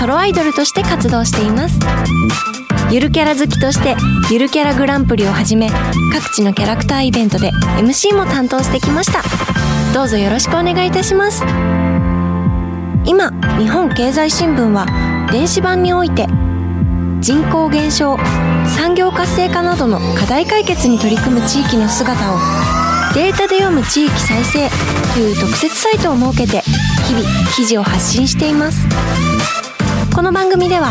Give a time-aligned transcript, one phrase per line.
[0.00, 1.78] ソロアイドルとして活動しています。
[2.90, 3.96] ゆるキャラ好きとして
[4.30, 5.68] ゆるキャラグランプリをはじめ
[6.14, 9.22] 各地のキャラクターイベントで MC も担当してきました。
[9.92, 11.42] どうぞよろしくお願いいたします。
[13.04, 14.86] 今日本経済新聞は
[15.30, 16.26] 電子版において
[17.20, 18.16] 人口減少
[18.74, 22.38] 産業活性化などの課題解決に取り組む地域の姿を
[23.12, 24.70] データで読む地域再生
[25.12, 26.62] という特設サイトを設けて
[27.06, 27.22] 日々
[27.54, 28.88] 記事を発信しています。
[30.14, 30.90] この番組では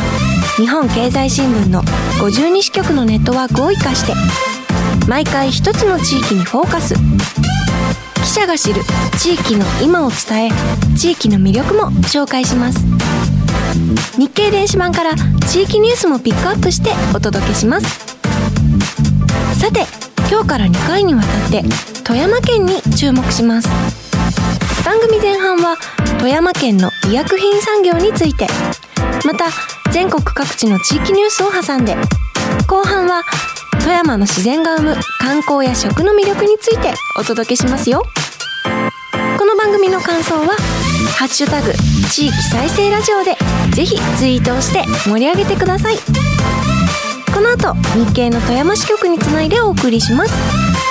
[0.57, 1.83] 日本経済新聞の
[2.19, 4.13] 52支局のネットワークを生かして
[5.07, 6.95] 毎回一つの地域にフォーカス。
[8.15, 8.81] 記者が知る
[9.17, 10.51] 地域の今を伝え
[10.95, 12.79] 地域の魅力も紹介します。
[14.17, 15.15] 日経電子版から
[15.47, 18.17] 地域ニュースもピックアップしてお届けします。
[19.59, 19.85] さて
[20.29, 21.63] 今日から2回にわたって
[22.03, 23.69] 富山県に注目します。
[24.85, 25.77] 番組前半は
[26.19, 28.47] 富山県の医薬品産業について
[29.31, 29.45] また
[29.91, 31.95] 全国各地の地域ニュースを挟んで。
[32.65, 33.23] 後半は
[33.79, 38.03] 富山の自然が生む観光や食の魅力についてお届けしますよ。
[39.37, 40.55] この番組の感想は
[41.15, 41.71] 「ハッシュタグ
[42.09, 43.37] 地域再生ラジオ」で
[43.71, 45.99] ぜひツイートをして盛り上げてください。
[47.31, 50.33] この後日経の富山支局につないでお送りします。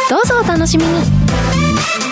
[0.09, 2.08] どうぞお楽しみに。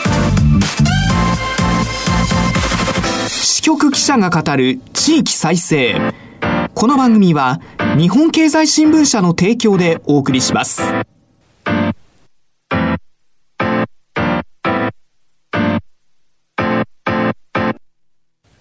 [3.67, 5.97] 局記者が語る地域再生。
[6.73, 7.61] この番組は
[7.99, 10.83] 日本経済新聞社の提供でお送りします。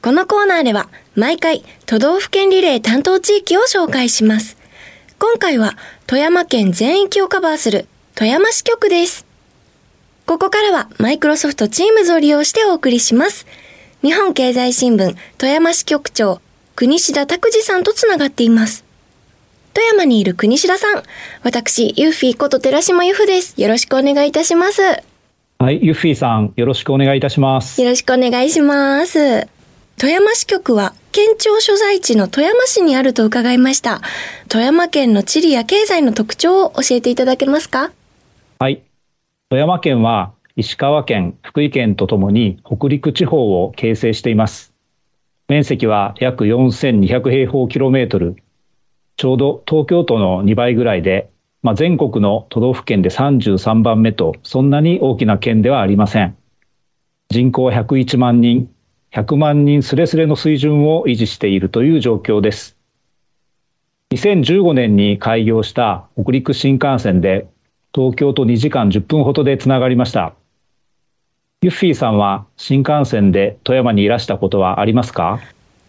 [0.00, 4.56] このコーナーでは毎回都道府県リレー担当地域を紹介します。
[5.18, 5.76] 今回は
[6.08, 9.26] 富山県全域をカバーする富山支局です。
[10.24, 13.46] ここからはマイクロソフト Teams を利用してお送りします。
[14.02, 16.40] 日本経済新聞富山支局長
[16.74, 18.86] 国志田拓司さんとつながっています。
[19.74, 21.02] 富山にいる国志田さん、
[21.42, 23.60] 私、ユッフィーこと寺島由布です。
[23.60, 24.80] よろしくお願いいたします。
[24.80, 25.02] よ
[25.58, 27.78] はい、ユッフィーさん、よろしくお願いいたします。
[27.86, 29.46] ろしくお願いします。
[29.98, 34.00] 富山支局は県庁所在地の富山市にあると伺いました。
[34.48, 37.90] 富山県の地理や経済の特徴を教えていただけますか？
[38.58, 38.82] はい。
[39.50, 44.72] 富山県は石川県、福井県とともに北陸地方を形成しています。
[45.48, 48.36] 面積は約4200平方キロメートル。
[49.16, 51.30] ちょうど東京都の2倍ぐらいで、
[51.62, 56.36] まあ、全国の都道府県で33番目と、そんなに大きな県ではありません。
[57.30, 58.70] 人口101万人、
[59.12, 62.76] 100万人すれすれの水準を維持しているという状況です。
[64.10, 67.46] 2015年に開業した北陸新幹線で
[67.94, 70.34] 東京と2時間10分ほどでつながりました。
[71.62, 75.40] ユッフィーさんは新幹線で富山にいらしたことはありますか？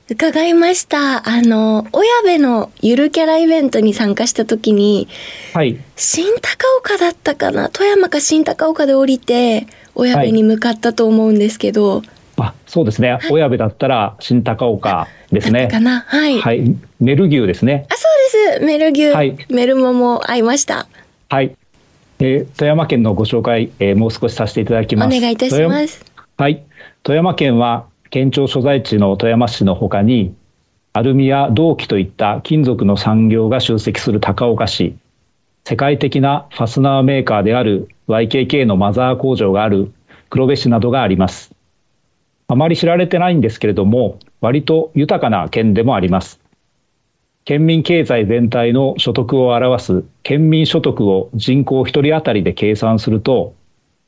[0.09, 1.29] 伺いました。
[1.29, 5.07] あの、親部のゆるキャライベントに参加した時に、
[5.53, 5.77] はい。
[5.95, 7.69] 新高岡だったかな？
[7.69, 12.01] 富山か新高岡で降りて、親部に向かったと思うんですけど、
[12.45, 13.17] あ、そうですね。
[13.29, 15.79] 親部だったら新高岡ですねか。
[15.79, 16.01] な？
[16.07, 16.39] はい。
[16.39, 16.75] はい。
[16.99, 17.85] メル牛ですね。
[17.89, 18.05] あ、そ
[18.49, 18.65] うです。
[18.65, 20.87] メル牛、はいメルモも会いました。
[21.29, 21.55] はい。
[22.19, 25.19] えー富山県のご紹介、えーもう少しさせていただきおます。
[25.19, 26.03] 願いいたします。
[26.37, 26.63] はい。
[27.03, 30.33] 富山県は県庁所在地の富山市のほかに、
[30.93, 34.95] アルミや銅器といった金属の産業が集積する高岡市、
[35.65, 39.91] 世界的なファスナーメーカーである YKK のマザー工場がある
[40.29, 41.51] 黒部市などがあります。
[42.51, 46.41] あまり知られてないんですけれども、割と豊かな県でもあります。
[47.45, 53.53] 県民経済全体の所得を表す県民所得を人口1人当たりで計算すると、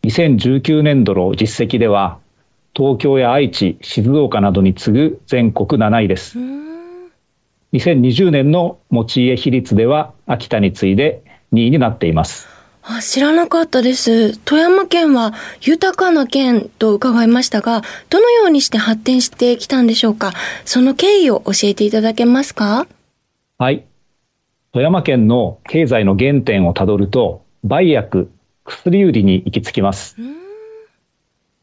[0.06, 2.18] 2019年度の実績では、
[2.76, 6.40] 東京や愛知、静岡などに次ぐ全国7位です。
[7.74, 11.22] 2020年の持ち家比率では、秋田に次いで
[11.54, 12.51] 2位になっています。
[12.84, 14.38] あ知らなかったです。
[14.40, 20.34] 富山県は豊かな県と伺いましたが、どのようにして発展してきたんでしょうか？
[20.66, 22.88] その経緯を教えていただけますか？
[23.58, 23.86] はい。
[24.74, 28.32] 富山県の経済の原点をたどると、売薬、
[28.66, 30.18] 薬売りに行き着きます。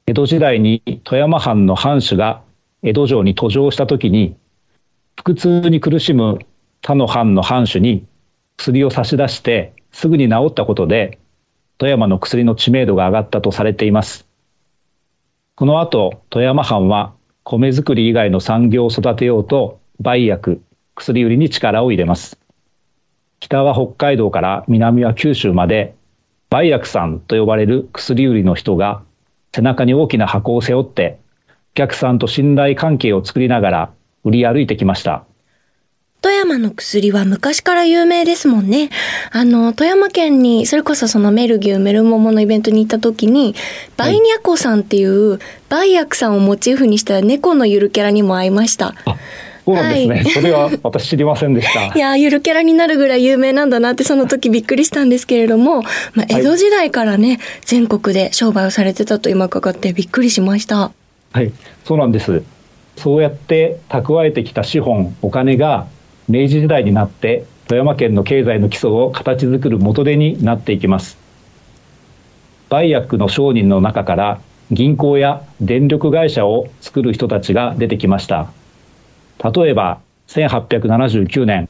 [0.07, 2.43] 江戸時代に富山藩の藩主が
[2.83, 4.37] 江戸城に途上した時に
[5.17, 6.39] 腹痛に苦しむ
[6.81, 8.07] 他の藩の藩主に
[8.57, 11.19] 薬を差し出してすぐに治ったことで
[11.79, 14.27] 富山の薬の知名度が上がったとされています。
[15.55, 17.15] この後、富山藩は
[17.45, 20.61] 米作り以外の産業を育てようと売薬、
[20.95, 22.39] 薬売りに力を入れます。
[23.41, 25.95] 北は北海道から南は九州まで
[26.51, 29.03] 売薬さんと呼ばれる薬売りの人が
[29.55, 31.21] 背中に大きな箱を背負って
[31.73, 33.93] お客さんと信頼関係を作りながら
[34.25, 35.28] 売り歩いてきました。
[36.21, 38.91] 富山の薬は昔から有名ですもんね。
[39.31, 43.55] あの、富山県に、それこそそのメルギュー、メルモモのイベントに行った時に、
[43.97, 45.39] バイニャコさんっていう、
[45.69, 48.95] バイアクさんをモチーフにした猫のゆるキャラにも会いました。
[49.65, 51.87] そうなんですね、はい、それは私知りませんでした。
[51.95, 55.83] いや、ゆるキャラになるぐらい有名なんだなってその時びっくりしたんですけれども、
[56.15, 60.91] まあ、江戸時代からね、はい、全国で商売をされてたと今かかってびっくりしました。
[61.33, 61.53] はい、
[61.85, 62.43] そうなんです。
[62.97, 65.87] そうやって蓄えてきた資本、お金が
[66.29, 71.17] 明治時代になって富山県の経済の基礎を形作る元手になっていきます。
[72.69, 74.41] 売薬の商人の中から
[74.71, 78.51] 銀行や電力会社を作る人たちが出てきました。
[79.43, 81.69] 例えば1879年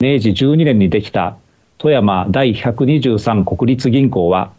[0.00, 1.36] 明治12年にできた
[1.78, 4.52] 富山第123国立銀行は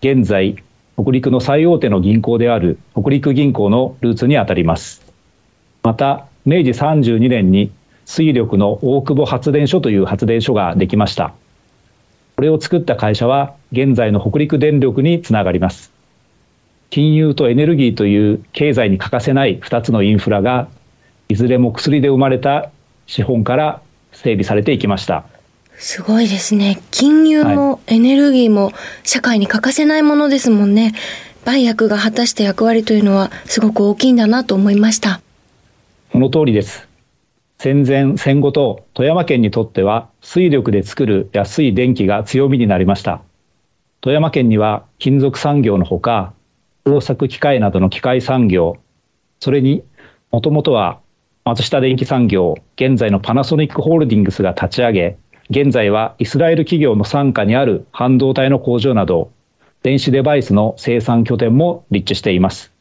[0.00, 0.56] 現在
[1.00, 5.06] 北陸の最大手の銀行である北陸銀行のルーツにあたります。
[5.84, 7.70] また明治32年に
[8.08, 11.34] 水力の大久保発電所という発電所ができました。
[12.36, 15.92] これを作った会社は現在の北陸電力につながります。
[16.88, 20.68] 金融とエネルギーという経済に欠かせない2つのインフラが
[21.28, 22.70] いずれも薬で生まれた
[23.06, 23.82] 資本から
[24.12, 25.26] 整備されていきました。
[25.76, 26.80] すごいですね。
[26.90, 28.72] 金融もエネルギーも
[29.04, 30.94] 社会に欠かせないものですもんね、
[31.44, 35.20] 売薬が果たした役割というのはすごく大きいんだなと思いました。
[36.10, 36.87] その通りです
[37.60, 43.20] 戦前戦後と富山県にとっては水力で作る安い電気が強みになりました。
[44.00, 46.34] 富山県には金属産業のほか
[46.84, 48.76] 工作機械などの機械産業
[49.40, 49.82] それに
[50.30, 51.00] もともとは
[51.44, 55.18] 松下電機産業現在のパナソニックホールディングスが立ち上げ
[55.50, 59.32] 現在はイスラエル企業の傘下にある半導体の工場など
[59.82, 62.72] 電子デバイスの生産拠点も立地しています。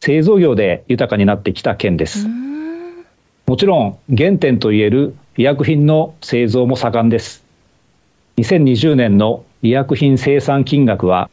[0.00, 2.26] 製造業で豊かになってきた県です。
[3.46, 7.44] もちろん原点といえる医薬品の製造も盛んです。
[8.38, 11.28] 2020年の医薬品生産金額は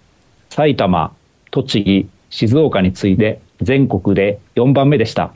[0.50, 1.14] 埼玉
[1.52, 5.34] 栃木静岡に次いで全国で4番目でした。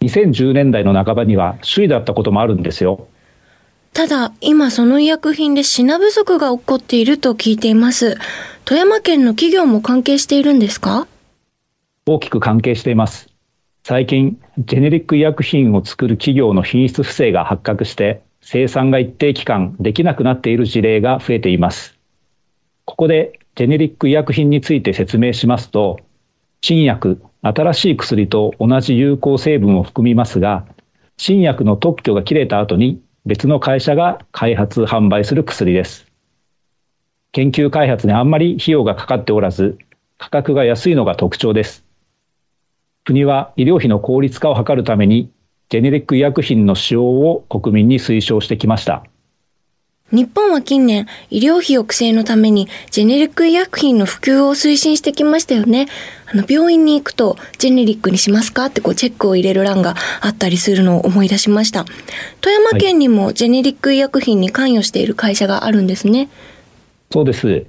[0.00, 3.06] 2010年代の半ばには首位だったこともあるんですよ。
[3.92, 8.18] ただ今その医薬品で品不足が起こっていると聞いています。
[8.64, 11.06] 富山県の企業も関係しているんですか？
[12.04, 13.28] 大きく関係しています。
[13.84, 21.98] 最近、ジェネリック医薬品を作る企業の品質不正が発覚して、生産が一定期間できなくなっている事例が増えています。
[22.84, 25.98] ここで、ジェネリック医薬品について説明しますと、
[26.60, 30.64] 新薬、新しい薬と同じ有効成分を含みますが、
[31.16, 36.06] 新薬の特許が切れた後に別の会社が開発販売する薬です。
[37.32, 39.78] 研究開発にあんまり費用がかかっておらず、
[40.16, 41.83] 価格が安いのが特徴です。
[43.04, 45.30] 国は医療費の効率化を図るために
[45.68, 49.04] ジェネリック医薬品の使用を国民に推奨してきました。
[50.10, 55.86] 日本は近年、医療費抑制のためにジェネリック医薬品の普及を推進してきましたよね。
[56.32, 58.66] あの、病院に行くと、ジェネリックにしますか？
[58.66, 61.84] ってこうチェックを入れる欄があったりするのを思い出しました。
[62.40, 66.28] 富山県にもジェネリック医薬品に関与している会社があるんですね。
[67.10, 67.66] そうです。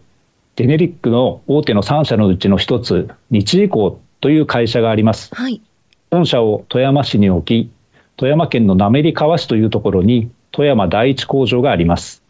[0.56, 5.30] ジェネリックの大手の3社のうちの一つ、日医工という会社があります。
[5.36, 5.62] はい、
[6.10, 7.70] 本社を富山市に置き、
[8.18, 12.24] 富山県の滑川市というところに富山第一工場があります。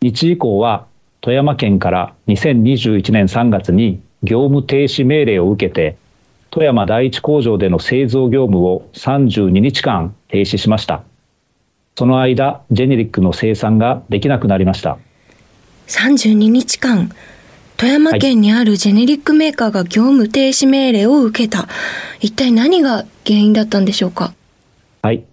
[0.00, 0.86] 日以降は
[1.20, 5.98] 富山県から2021年3月に業務停止命令を受けて
[6.50, 11.02] 富山第一工場での製造業務を32日間停止しました。
[11.98, 14.96] その間、ジェネリックの生産ができなくなりました。
[15.86, 17.10] 32日間
[17.80, 21.66] 富山県にあるジェネリックメーカーが業務停止命令を受けた。
[22.20, 24.34] 一体何が原因だったんでしょうか？
[25.00, 25.24] はい。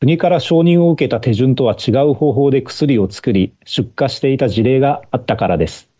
[0.00, 5.90] 国から承認を受けた手順とは違う方法で薬を作り、出荷していた事例があったからです。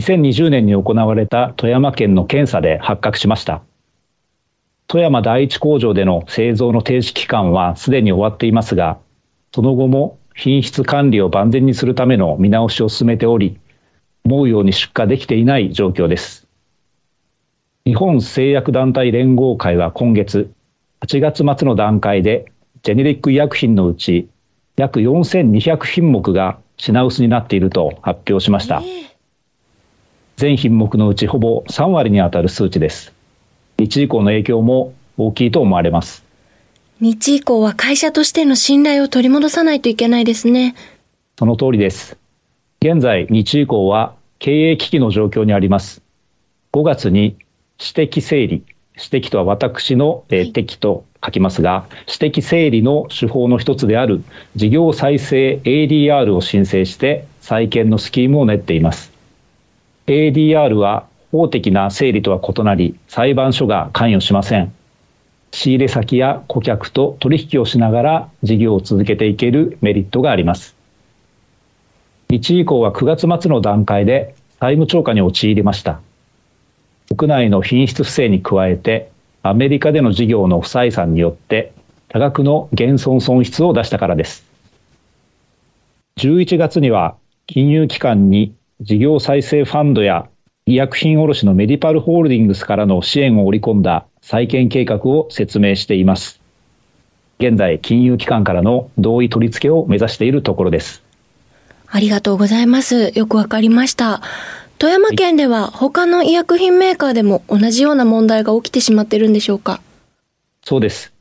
[0.00, 3.62] 2020年に行われた富山県の検査で発覚しました。
[4.88, 8.98] 富山第一工場での製造の停止期間はすでに終わっていますが、
[9.54, 13.60] その後も品質管理を万全にするための見直しを進めており、
[14.26, 16.48] 思うように出荷できていない状況です。
[17.84, 20.50] 日本製薬団体連合会は今月
[21.00, 22.46] 8月末の段階で
[22.82, 24.28] ジェネリック医薬品のうち
[24.76, 28.82] 約4200品目が品薄になっていると発表しました。
[30.36, 33.12] 全品目のうちほぼ3割にあたる数値です。
[33.78, 36.24] 日以降の影響も大きいと思われます。
[37.00, 40.74] 日以降は会社としての信頼を取り戻さないといけないですね。
[41.38, 42.18] その通りです。
[42.88, 46.02] 現在、日以降は経営危機の状況にあります。
[46.72, 47.36] 5月に
[47.78, 48.64] 私的整理、
[48.96, 54.22] 私的とは私の、えー、敵と書きますが、私的整理の手法の一つである
[54.54, 59.10] 事業再生 ADR を申請して再建のスキームを練っています。
[60.06, 64.72] ADR は法的な整理とは異なり、裁判所が関与しません。
[65.50, 70.75] 仕入れ先や顧客と取引をしながら事業を続けていけるメリットがあります。
[72.28, 76.00] 日以降は9月末の段階で債務超過に陥りました。
[77.16, 79.10] 国内の品質不正に加えて、
[79.42, 81.72] アメリカでの事業の不採算によって
[82.08, 84.44] 多額の減損損失を出したからです。
[86.18, 87.16] 11月には
[87.46, 90.28] 金融機関に事業再生ファンドや
[90.64, 96.40] 医薬品卸のメディパルホールディングスからの支援を織り込んだ再建計画を説明しています。
[97.38, 101.05] 現在、金融機関からの同意取り付けを目指しているところです。
[101.88, 103.12] ありがとうございます。
[103.16, 104.22] よくわかりました。
[104.78, 109.80] 富山県では他の医薬品メーカーでも同じような問題が起きてしまっているんでしょうか？
[110.62, 111.12] そうです。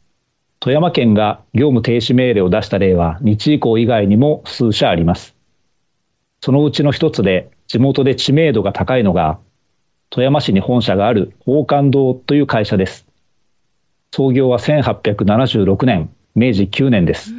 [0.60, 5.36] 富山県が業務停止命令を出した例は日以降以外にも数社あります。
[6.42, 9.40] そのうちの一つで地元で知名度が高いのが
[10.10, 13.06] 富山市に本社がある宝冠堂という会社です。
[14.14, 17.34] 創業は1876年、明治9年です。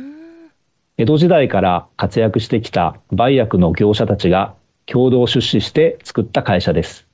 [0.98, 4.54] 江戸時代から活躍してきた売薬の業者たちが
[4.86, 7.06] 共同出資して作った会社です。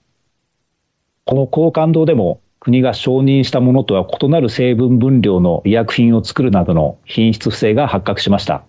[1.24, 8.62] この交換堂でも国が承認したものとは異なる成分分量の医薬品を作るなどの品質不正が発覚しました。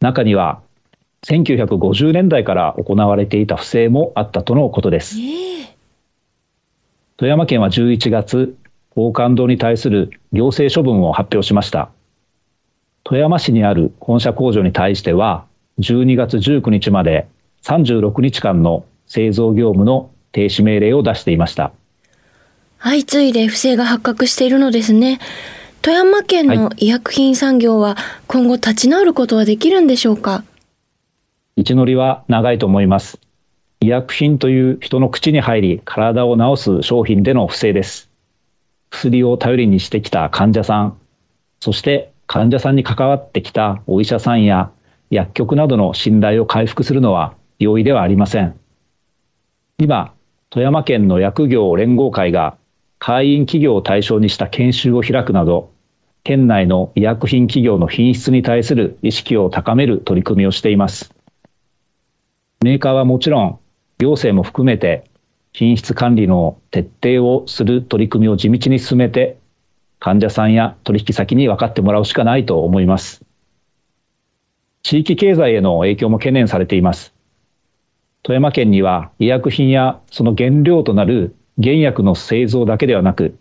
[0.00, 0.60] 中には
[1.24, 5.14] 1950年代から行われていた不正もあったとのことです。
[7.18, 8.56] 富山県は11月、
[8.96, 11.90] 交換堂に対する行政処分を発表しました。
[13.08, 15.46] 富山市にある本社工場に対しては、
[15.78, 17.26] 12月19日まで
[17.62, 21.72] 36日間の製造業務の停止命令を出していました。
[22.80, 25.20] 相次いで不正が発覚しているのですね。
[25.80, 27.96] 富山県の医薬品産業は
[28.26, 30.44] 今後立ち直ることはできるんでしょうか？
[31.56, 33.18] 道のりは長いと思います。
[33.80, 38.10] 医薬品という人の口に入り体を治す商品での不正です。
[38.90, 40.98] 薬を頼りにしてきた患者さん、
[41.60, 44.70] そして患者さんに関わってきたお医者さんや
[45.10, 48.54] 薬局などの信頼を回復するのは容易ではありません。
[49.78, 50.12] 今、
[50.50, 52.58] 富山県の薬業連合会が
[52.98, 55.72] 会員企業を対象にした研修を開くなど、
[56.22, 61.14] 県内の医薬品企業の品質に対する意識を高める取り組みをしています。
[62.62, 63.58] メーカーはもちろん、
[63.98, 65.04] 行政も含めて
[65.54, 69.37] 品質管理の徹底をする取り組みを地道に進めて、
[70.00, 73.24] 患者さんや取引先に分かってもらうしかないと思います。
[74.82, 77.12] 地域経済への影響も懸念されています。
[78.22, 83.36] 富山県には医薬品やその原料となる原薬の製造だけではなく、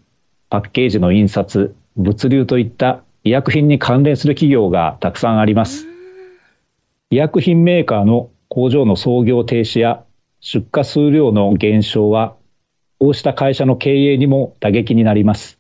[0.50, 5.88] パッケージの印刷、物流といった医薬品に関連する企業がたくさんあります。
[7.10, 10.04] 医薬品メーカーの工場の操業停止や
[10.40, 12.36] 出荷数量の減少は、
[13.00, 15.57] こうした会社の経営にも打撃になります。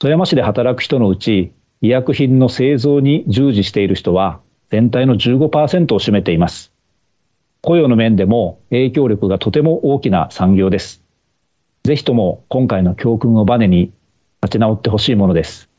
[0.00, 1.52] 富山市で働く人のうち、
[1.82, 4.40] 医薬品の製造に従事している人は
[4.70, 6.72] 全体の15%を占めています。
[7.60, 11.04] 雇用の面でも影響力がとても大きな産業です。
[11.84, 13.92] ぜひとも今回の教訓をバネに
[14.42, 15.69] 立ち直ってほしいものです。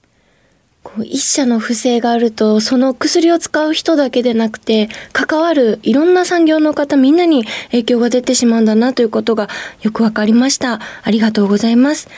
[0.83, 9.47] こう一社の不正があると、その薬を使う人だけでなくて、関わるいろんな産業の方みんなに影響が出てしまうんだなということが
[9.81, 10.79] よくわかりました。
[11.03, 12.09] ありがとうございます。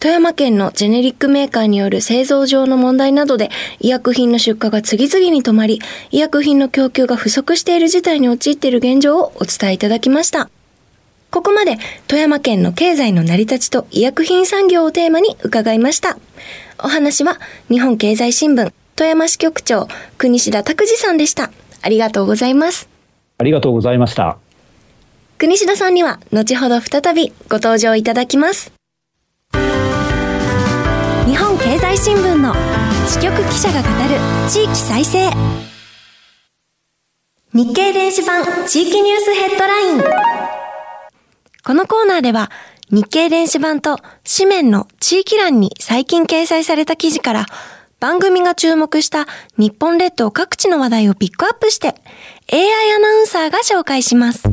[0.00, 10.50] 富山県のジェネリックメーカーによる製造上の問題などで医薬品の出荷が次々に止まり、医薬品の供給が不足している事態に陥っている現状をお伝えいただきました。
[11.30, 16.18] ここまで富山県の経済の成り立ちと医薬品産業をテーマに伺いました。
[16.82, 21.50] お話は日本経済新聞富山支局長国志田拓司さんでした。
[21.82, 22.88] ありがとうございます。
[23.38, 24.38] ありがとうございました。
[25.38, 28.72] 国志田さんには後ほど再びご登場いただきます。
[31.26, 32.54] 日本経済新聞の
[33.06, 34.18] 支局記者が語る
[34.48, 35.30] 地域再生
[37.54, 40.02] 日経電子版地域ニュースヘッドライン
[41.64, 42.50] このコーナーでは
[42.90, 47.46] 日経電子版と紙面の地域欄に最近掲載された記事から
[48.00, 49.26] 番組が注目した
[49.56, 51.94] 日本列島各地の話題をピックアップして
[52.52, 54.44] AI アナウンサーが紹介します。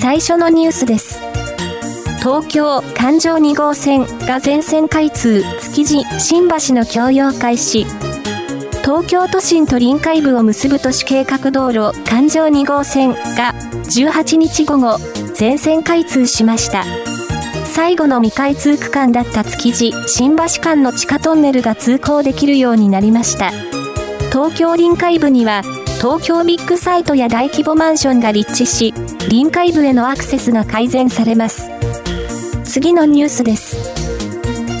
[0.00, 1.20] 最初のニュースです。
[2.18, 7.86] 東京環状2号線が全線開通築地新橋の共用開始
[8.88, 13.52] 東京都心と臨海部を結ぶ都市計画道路環状2号線が
[13.84, 14.96] 18日午後
[15.34, 16.84] 全線開通しました。
[17.66, 23.50] 最後の未開通区間だった築地新橋間の地下トンネルが通行できるようになりました。
[24.32, 25.60] 東京臨海部には
[26.00, 28.94] 東京ビッグサイトや大規模マンションが立地し
[29.28, 31.70] 臨海部へのアクセスが改善されます。
[32.64, 33.76] 次のニュースです。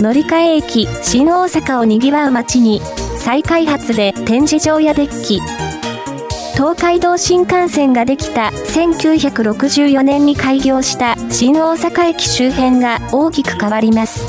[0.02, 2.80] 乗り換え駅新大阪を賑わう街に
[3.18, 5.40] 再開発で展示場やデッキ。
[6.54, 14.26] 東海道新幹線ができた1964年に開業した新大阪駅周辺が大きく変わります。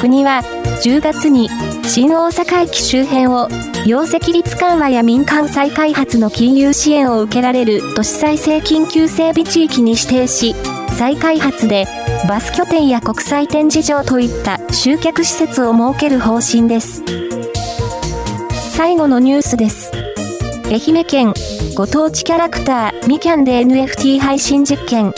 [0.00, 0.42] 国は
[0.84, 1.48] 10月に
[1.84, 3.48] 新大阪駅周辺を
[3.86, 10.54] 容積率緩和や民間再開発の金融支援を受けられる都市再生緊急整備地域に指定し
[10.98, 11.86] 再開発で
[12.28, 17.02] バス拠点や国際展示場といった集客施設を設ける方針です。
[18.76, 19.90] 最後のニュースです。
[20.66, 21.34] 愛媛県
[21.74, 25.14] ご当地キャラクターみきゃんで NFT 配信実験。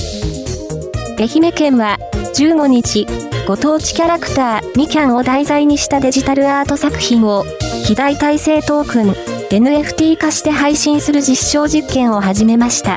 [1.18, 1.98] 愛媛県は
[2.36, 3.04] 15日
[3.48, 7.44] ご当地キャラクターみきゃんを題材にしたデジタルアート作品を
[7.84, 9.10] 非代替性トークン
[9.50, 12.96] NFT 化して配信する実証実験を始めました。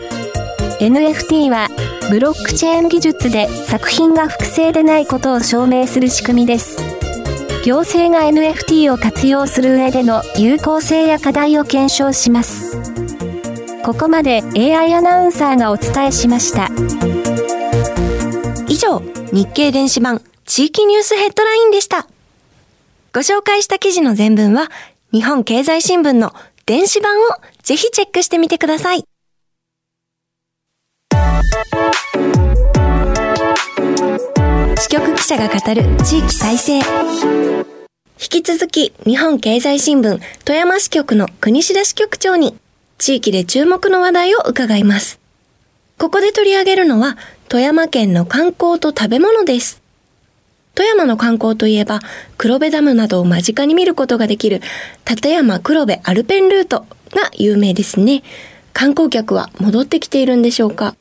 [0.79, 1.69] NFT は
[2.11, 6.90] ブロックチェーン技術で作品が複製でないことを証明する仕組みです。
[7.63, 12.81] 行政が NFT を活用する上での有効性や課題を検証します。
[13.83, 16.69] ここまで AI アナウンサーがお伝えしました。
[18.67, 22.07] 以上、日経電子版地域ニュースヘッドラインでした。
[23.13, 24.71] ご紹介した記事の全文は
[25.11, 26.33] 日本経済新聞の
[26.65, 27.21] 電子版を
[27.61, 29.05] ぜひチェックしてみてください。
[34.81, 36.77] 支局記者が語る地域再生。
[36.77, 36.83] 引
[38.17, 42.57] き続き、日本経済新聞富山支局の国志田支局長に、
[42.97, 45.19] 地域で注目の話題を伺います。
[45.99, 47.15] ここで取り上げるのは、
[47.47, 49.83] 富山県の観光と食べ物です。
[50.73, 51.99] 富山の観光といえば、
[52.39, 54.63] 黒部ダムなどを間近に見ることができる、
[55.07, 58.23] 立山黒部アルペンルートが有名ですね。
[58.73, 60.95] 観光客は戻ってきているんでしょうか？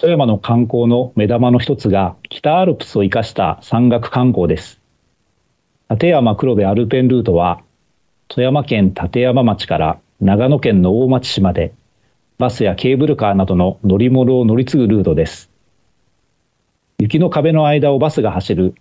[0.00, 4.80] 富山の観光の目玉の一つが北アルプスを生かした山岳観光です。
[5.90, 7.62] 立山黒部アルペンルートは
[8.28, 11.72] 富山県立山町から長野県の大町市まで
[12.38, 15.50] バスやケーブルカーなどの乗り物を乗り継ぐルートです。
[17.00, 18.74] 雪の壁の間をバスが走る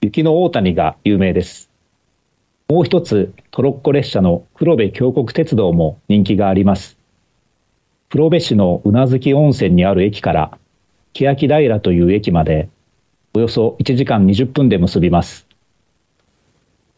[0.00, 1.68] 雪の大谷が有名です。
[2.70, 6.97] もう一つトロッコ列車の黒部峡谷鉄道も人気があります。
[8.10, 10.58] 黒部市の宇奈月温泉にある駅から
[11.12, 12.70] 欅平という駅まで
[13.34, 15.46] およそ1時間20分で結びます。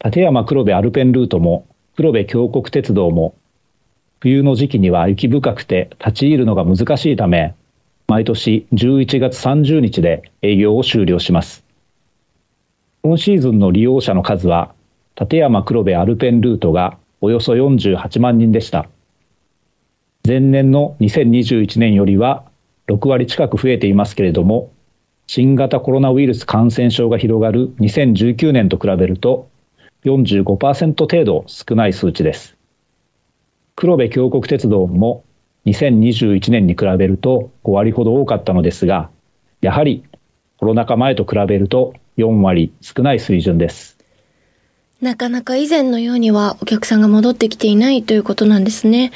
[0.01, 3.35] 立山黒部アルペンルートも黒部峡谷鉄道も
[4.21, 7.55] 冬の時期には雪深くて立ち入るのが難しいため
[8.07, 11.65] 毎年11月30日で営業を終了します。
[13.03, 14.73] 今シーズンの利用者の数は
[15.19, 18.87] 立山黒部アルペンルートがおよそ48万人でした。
[20.25, 22.45] 前年の2021年よりは
[22.87, 24.71] 6割近く増えていますけれども、
[25.25, 29.49] 新型コロナウイルス感染症が広がる2019年と比べると
[30.05, 32.55] 45%程度少ない数値です。
[33.75, 35.23] 黒部峡谷鉄道も
[35.65, 39.09] 2021年に比べると5割ほど多かったのですが、
[39.61, 40.03] やはり
[40.57, 43.97] コロナ禍前と比べると4割少ない水準です。
[45.01, 49.11] なかなか以前のようにはお客さんが戻ってきていないということなんですね。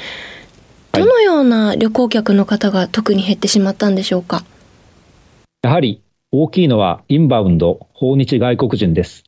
[1.00, 4.44] どのような旅行客の方が特に減ってしまったんでしょうか？
[5.62, 6.00] やはり
[6.32, 9.24] 大きいのはインバウンド、訪日外国人です。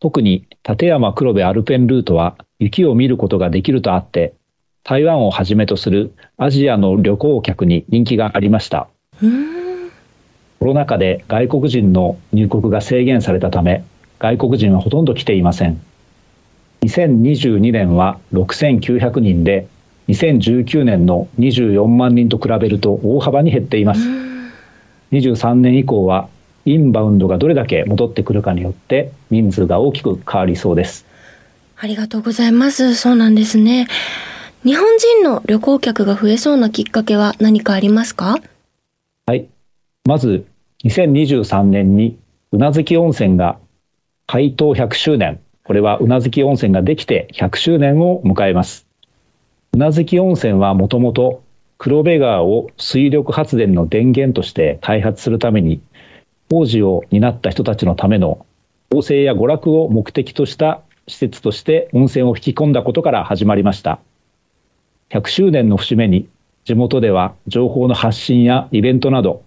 [0.00, 4.34] 特に立山黒部アルペンルートは雪を見ることができるとあって、
[4.84, 8.88] 台湾をはじめとするアジアの旅行客に人気がありました。
[10.58, 13.84] コロナ禍で外国人の入国が制限されたため、
[14.18, 15.80] 外国人はほとんど来ていません。
[16.82, 19.66] 2022年は6900人で
[20.08, 24.08] 2019年の24万人と比べると大幅に減っています。
[25.12, 26.28] 23年以降は
[26.64, 31.06] インバウンドがどれだけ戻ってくるかによって人数が大きく変わりそうです。
[31.76, 32.94] ありがとうございます。
[32.94, 33.86] そうなんですね。
[34.64, 38.40] 日本人の旅行客が増えそうなきっかけは何かありますか？
[39.26, 39.46] はい。
[40.04, 40.46] まず、
[40.84, 42.18] 2023年に
[42.52, 43.58] 宇奈月温泉が
[44.26, 48.85] 開湯100周年、これは宇奈月温泉ができて100周年を迎えます。
[49.76, 51.42] 宇奈月温泉はもともと
[51.76, 55.82] 黒部川を水力発電の電源として開発するために
[56.48, 58.46] 工事を担った人たちのための
[58.90, 64.00] 構成や娯楽を目的とした施設として温泉を引き込んだことから始まりました。
[65.10, 66.26] 100周年の節目に
[66.64, 69.42] 地元では情報の発信やイベントなど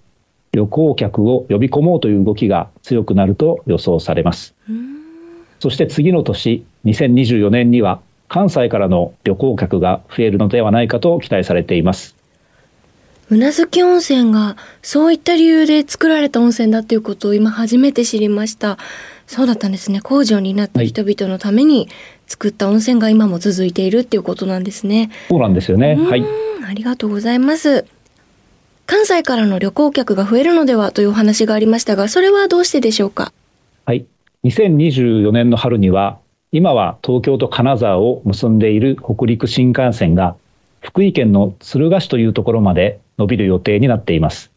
[0.51, 4.53] 旅行客を呼び込もうという動きが強くなると予想されます。
[5.59, 12.15] そして次の年2024年には関西からの旅行客が増えるのではないかと期待されています。
[13.31, 18.77] 宇奈月温泉がそういった理由で作られた温泉だっていうことを今初めて知りました。
[19.27, 20.01] そうだったんですね。
[20.01, 21.89] 工場になった人々のために
[22.25, 25.11] 作った温泉が今も続いているっていうことなんですね。
[25.29, 25.95] そうなんですよね。
[25.95, 26.23] はい。
[26.67, 27.85] ありがとうございます。
[28.87, 33.31] 関西からの旅行客が増えるのではというお話がありましたが、それはどうしてでしょうか？
[33.85, 34.05] はい。
[34.43, 36.17] 2024年の春には、
[36.51, 40.35] 今は東京と金沢を結んでいる北陸新幹線が、
[40.81, 44.51] 福井県の敦賀市というところまで伸びる予定になっています。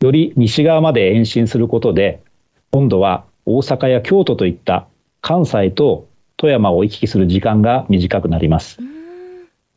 [0.00, 2.22] より西側まで延伸することで、
[2.70, 4.86] 今度は大阪や京都といった
[5.20, 6.06] 関西と
[6.38, 8.78] 富山を行き来する時間が短くなります。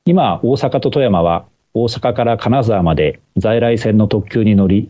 [0.06, 4.90] 今、大阪と富山は大阪から金沢まで在来線の特急に乗り、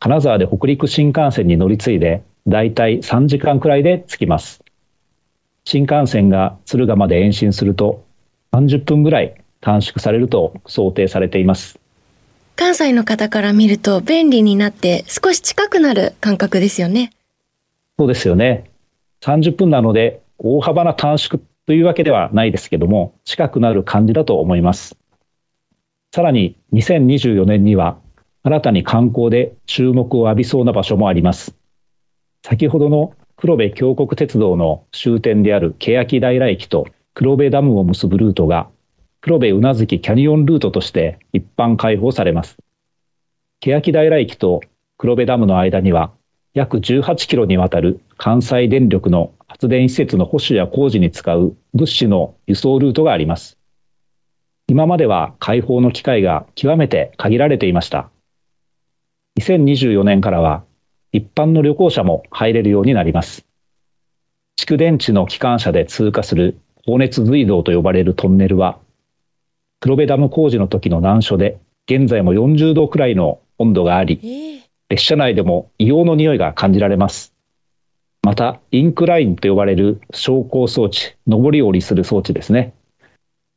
[0.00, 4.61] 金沢で北陸新幹線に乗り継いで、だいたい3時間くらいで着きます。
[5.64, 8.04] 新幹線が敦賀まで延伸すると、
[8.52, 11.78] 30分ぐらい短縮されると想定されています。
[12.56, 17.12] 関西の方から見ると便利になって少し近くなる感覚ですよね。
[17.98, 18.70] そうですよね。
[19.22, 24.96] 30分なので大幅な短縮というわけではないですけども、近くなる感じだと思います。
[26.14, 27.98] さらに2024年には
[28.42, 31.54] 新たに観光で注目を浴びそうな場所もあります。
[32.44, 38.68] 先ほどの黒部峡谷鉄道の終点である欅平駅と黒部ダムを結ぶルートが
[39.20, 42.56] 黒部宇奈月キャニオンルートとして一般開放されます。
[43.58, 44.60] 欅平駅と
[44.96, 46.12] 黒部ダムの間には
[46.54, 53.58] 約18キロにわたる関西電力の発電施設の保守や工事に使う物資の輸送ルートがあります。
[54.68, 58.08] 今までは開放の機会が極めて限られていました。
[59.40, 60.62] 2024年からは
[61.12, 63.44] 一般の旅行者も入れるようになります。
[64.58, 68.78] 蓄電池の機関車で通過する高熱隧道と呼ばれるトンネルは、
[69.80, 77.34] 黒部ダム工事の時の難所で、現在も40度くらいの温度があり、列車内でも硫黄の匂いが感じられます。
[78.22, 82.72] また、インクラインと呼ばれる昇降装置、上り下りする装置ですね。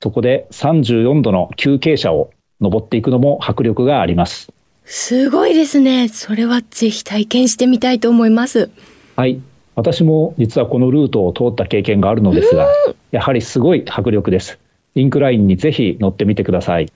[0.01, 4.54] そこで34度の急傾斜を登っていくのも迫力があります。
[4.85, 6.07] すごいですね。
[6.07, 8.69] それはぜひ体験してみたいと思います。
[9.15, 9.41] はい。
[9.75, 12.67] 私も実はこのルートを通った経験があるのですが、
[13.11, 14.59] やはりすごい迫力です。
[14.93, 16.91] インクラインにぜひ乗ってみてください。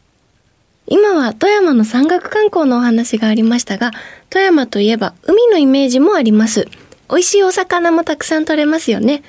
[0.87, 3.91] 今は富山の山岳観光のお話がありましたが、
[4.29, 6.67] 富山といえば海のイメージもあります。
[7.09, 9.23] 美味しいお魚もたくさん取れますよね。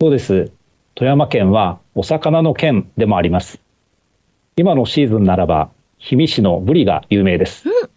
[0.00, 0.52] そうです。
[0.94, 3.58] 富山県はお魚の県でもあります。
[4.56, 5.70] 今のシーズンならば、
[6.02, 7.68] 氷見市のブリが有名です。
[7.68, 7.90] うん、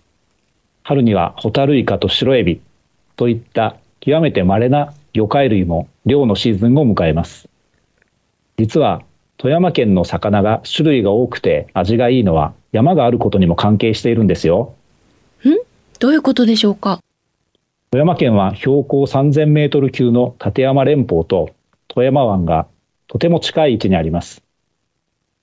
[0.83, 2.61] 春にはホタルイカとシロエビ
[3.15, 7.47] といった極めて稀な魚介類も漁のシーズンを迎えます。
[8.57, 9.01] 実は
[9.37, 14.75] 富山県の魚が種類が多くて味がいいのは山があることにも関係しているんですよ。
[15.45, 15.49] ん？
[15.99, 16.99] どういうことでしょうか？
[17.91, 21.51] 富山県は標高3000メートル級の立山連峰と
[21.87, 22.67] 富山湾が
[23.07, 24.43] とても近い位置にあります。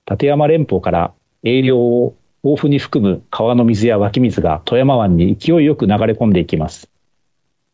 [0.09, 6.89] 立山連峰から栄養を豊富に含む川の水や湧き水が富山湾に勢いよく流れ込んでいきます。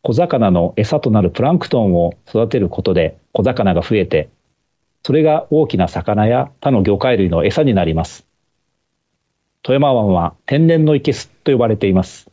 [0.02, 4.28] 小魚の餌となるプランクトンを育てることで小魚が増えて、
[5.02, 8.26] それが大きな魚や他の魚介類の餌になります。
[9.62, 12.30] 富山湾は天然の生けすと呼ばれています。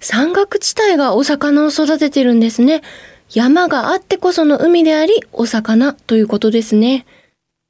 [0.00, 2.82] 山岳地帯がお魚を育ててるんですね。
[3.30, 7.06] 山があってこその海であり、お魚ということですね。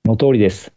[0.04, 0.72] その通りです。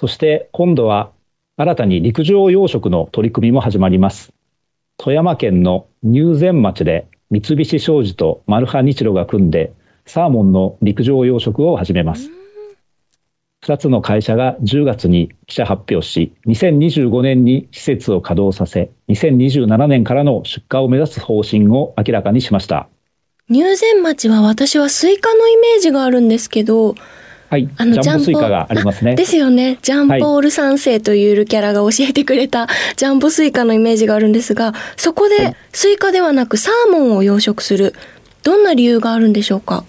[0.00, 1.10] そして今度は
[1.58, 4.34] 新たに陸上養殖の取り組みも始まります。
[4.98, 9.72] 富山県の入善町で三菱商事とマルハニチロが組んで
[10.04, 12.30] サーモンの陸上養殖を始めます。
[13.64, 22.86] 2つの会社が10月に記者発表し、2025年に施設を稼働させ、2027年からの出荷を目指す方針を明らかにしました。
[23.48, 26.96] 入善町は私はスイカのイメージがあるんですけど、
[27.48, 29.14] はい、あのジャンボスイカがありますね。
[29.14, 29.78] ですよね。
[29.80, 37.94] ジャンボール三世というゆるキャラが教えてくれたジャンボスイカのイメージがあるんですが、そこでスイカではなくサーモンを養殖する。
[38.42, 39.84] どんな理由があるんでしょうか？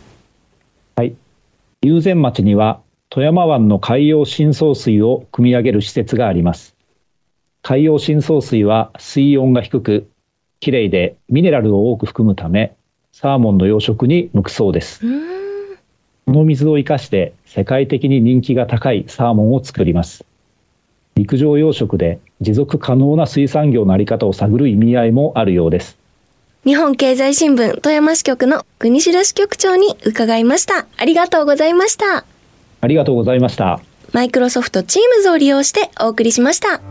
[0.96, 1.16] はい。
[1.82, 6.76] 入善町には富山湾の海洋深層水を汲み上げる施設があります。
[7.64, 10.08] 海洋深層水は水温が低く、
[10.60, 12.76] きれいでミネラルを多く含むため、
[13.12, 15.02] サーモンの養殖に向くそうです。
[16.28, 20.26] この水を生かして世界的に人気が高いサーモンを作ります。
[21.16, 25.98] 陸上養殖で持続可能な水産業のあり方を探る意味合いもあるようです。
[26.66, 30.86] 日本経済新聞富山支局の国白支局長に伺いました。
[30.98, 32.26] ありがとうございました。
[32.82, 33.80] ありがとうございました。
[34.12, 36.82] マイクロソフトチームズを利用してお送りしました。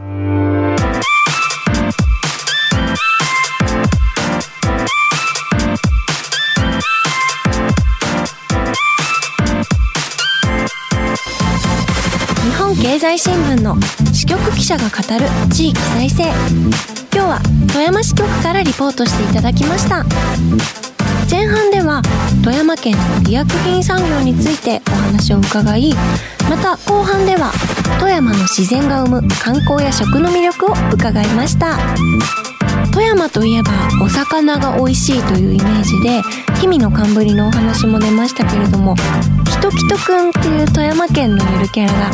[12.96, 13.76] 経済新聞の
[14.14, 16.22] 支局記者が語る地域再生。
[17.12, 20.02] 今日は富山支局からリポートしていただきました。
[21.30, 22.00] 前半では
[22.42, 25.92] 富山県の医薬品産業についてお話を伺い
[26.48, 27.52] また後半では
[28.00, 31.76] 富山の自然が生む観光や食の魅力を伺いました。
[32.92, 33.72] 富山といえば
[34.02, 36.22] お魚が美味しいというイメージで
[36.56, 38.94] 氷見の寒ぶりのお話も出ましたけれども
[39.44, 42.10] きときとくんっていう富山県のゆるキャラが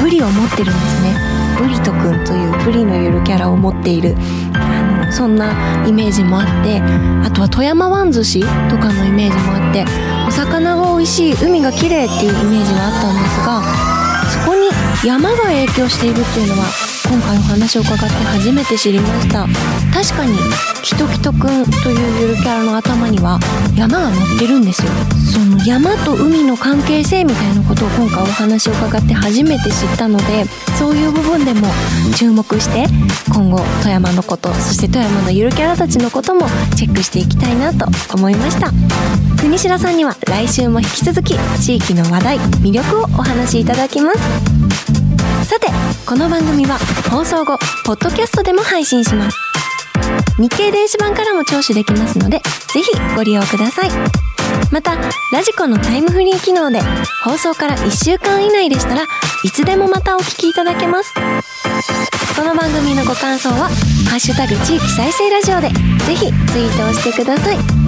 [0.00, 1.40] ブリを持ってるんですね。
[1.58, 4.16] ブリトくんというブリのゆるキャラを持っている。
[4.54, 9.84] あのそんなイメージもあってあとは富山湾寿司とかのイメージもあって
[10.26, 14.68] お魚が美味しい海が綺麗っていうイメージがあったんですがそこに
[15.04, 19.44] 山が影響しているっていうのは今回お話を伺って初めて知りました。
[19.92, 20.38] 確かに
[20.80, 23.40] キトキトくんというゆるキャラの頭には
[23.76, 24.92] 山が乗ってるんですよ。
[25.32, 30.44] その山と海の関係性みたいなことを今回お話を伺って初めて知ったので
[30.78, 31.66] そういう部分でも
[32.16, 32.86] 注目して
[33.34, 36.46] 今後富山のことそして富山のゆるキャラたちのことも
[36.76, 38.70] チェックしていきたいなと思いました。
[39.40, 44.59] 国白さんには来週も引き続き地域の話題魅力をお話しいただきます。
[45.44, 45.66] さて
[46.06, 46.78] この番組は
[47.10, 49.36] 放送後ポッドキャストでも配信します。
[50.38, 52.38] 日経電子版からも聴取できますので
[52.72, 53.90] ぜひご利用ください。
[54.70, 54.96] また
[55.32, 56.80] ラジコのタイムフリー機能で
[57.24, 61.12] 放送から1週間以内でしたらいつでもまたお聞きいただけます。
[62.36, 63.68] この番組のご感想は
[64.08, 65.68] 「ハッシュタグ地域再生ラジオ」で
[66.04, 67.79] ぜひツイートをしてください。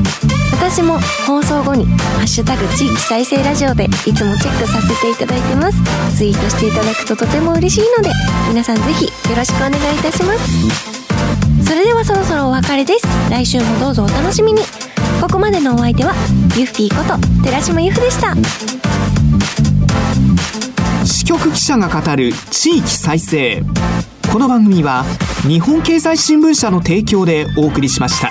[0.62, 5.78] 私も放送後に「ハッシュタグ地域再生ラジオ」でいつもチェックさせていただいてます。
[6.16, 8.12] ツイートしていただくととても嬉しいので
[8.48, 11.66] 皆さんぜひよろしくお願いいたします。
[11.66, 13.06] それではそろそろお別れです。
[13.28, 14.62] 来週もどうぞお楽しみに。
[15.20, 16.14] ここまでのお相手は
[16.56, 18.34] ユッフィーこと寺島由布でした。
[21.04, 23.64] 支局記者が語る地域再生。
[24.32, 25.04] この番組は
[25.42, 28.30] 日本経済新聞社の提供でお送りしました。